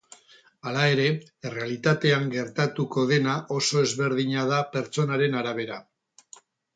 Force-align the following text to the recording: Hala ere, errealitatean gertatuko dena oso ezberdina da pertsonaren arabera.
Hala 0.69 0.85
ere, 0.93 1.03
errealitatean 1.49 2.25
gertatuko 2.35 3.03
dena 3.13 3.35
oso 3.57 3.83
ezberdina 3.89 4.47
da 4.53 4.63
pertsonaren 4.77 5.37
arabera. 5.43 5.79